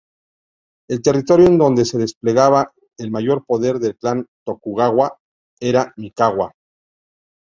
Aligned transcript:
El 0.89 1.03
territorio 1.03 1.45
en 1.45 1.59
donde 1.59 1.85
se 1.85 1.99
desplegaba 1.99 2.73
el 2.97 3.11
mayor 3.11 3.45
poder 3.45 3.77
del 3.77 3.95
clan 3.95 4.25
Tokugawa 4.43 5.19
era 5.59 5.93
Mikawa. 5.95 6.53